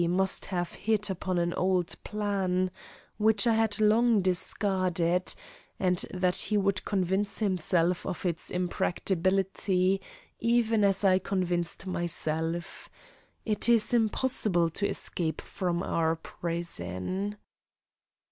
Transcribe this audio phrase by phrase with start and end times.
[0.09, 2.71] must have hit upon an old plan,
[3.17, 5.35] which I had long discarded,
[5.79, 10.01] and that he would convince himself of its impracticability
[10.39, 12.89] even as I convinced myself.
[13.45, 17.37] It is impossible to escape from our prison.